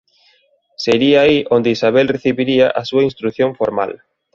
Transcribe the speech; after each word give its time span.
Seria 0.85 1.17
aí 1.21 1.37
onde 1.55 1.73
Isabel 1.75 2.07
recibiría 2.15 2.67
a 2.79 2.83
súa 2.89 3.05
instrución 3.09 3.49
formal. 3.59 3.91